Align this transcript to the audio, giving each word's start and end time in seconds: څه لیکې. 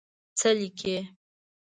څه 0.39 0.49
لیکې. 0.59 0.97